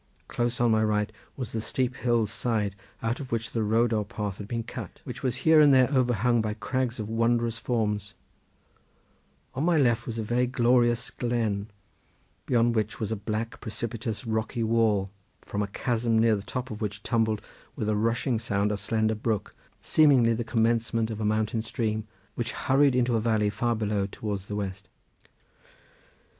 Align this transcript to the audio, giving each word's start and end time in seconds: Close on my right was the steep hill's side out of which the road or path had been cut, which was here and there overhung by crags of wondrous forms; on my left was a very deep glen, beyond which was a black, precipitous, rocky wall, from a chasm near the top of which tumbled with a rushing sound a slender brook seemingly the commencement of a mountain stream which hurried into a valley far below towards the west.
Close 0.27 0.59
on 0.59 0.71
my 0.71 0.83
right 0.83 1.11
was 1.37 1.51
the 1.51 1.61
steep 1.61 1.95
hill's 1.95 2.31
side 2.31 2.75
out 3.03 3.19
of 3.19 3.31
which 3.31 3.51
the 3.51 3.61
road 3.61 3.93
or 3.93 4.03
path 4.03 4.39
had 4.39 4.47
been 4.47 4.63
cut, 4.63 4.99
which 5.03 5.21
was 5.21 5.35
here 5.45 5.59
and 5.61 5.71
there 5.71 5.91
overhung 5.91 6.41
by 6.41 6.55
crags 6.55 6.99
of 6.99 7.07
wondrous 7.07 7.59
forms; 7.59 8.15
on 9.53 9.63
my 9.63 9.77
left 9.77 10.07
was 10.07 10.17
a 10.17 10.23
very 10.23 10.47
deep 10.47 11.17
glen, 11.19 11.67
beyond 12.47 12.73
which 12.73 12.99
was 12.99 13.11
a 13.11 13.15
black, 13.15 13.59
precipitous, 13.61 14.25
rocky 14.25 14.63
wall, 14.63 15.11
from 15.43 15.61
a 15.61 15.67
chasm 15.67 16.17
near 16.17 16.35
the 16.35 16.41
top 16.41 16.71
of 16.71 16.81
which 16.81 17.03
tumbled 17.03 17.39
with 17.75 17.87
a 17.87 17.95
rushing 17.95 18.39
sound 18.39 18.71
a 18.71 18.77
slender 18.77 19.13
brook 19.13 19.53
seemingly 19.81 20.33
the 20.33 20.43
commencement 20.43 21.11
of 21.11 21.21
a 21.21 21.25
mountain 21.25 21.61
stream 21.61 22.07
which 22.33 22.53
hurried 22.53 22.95
into 22.95 23.15
a 23.15 23.19
valley 23.21 23.51
far 23.51 23.75
below 23.75 24.07
towards 24.07 24.47
the 24.47 24.55
west. 24.55 24.89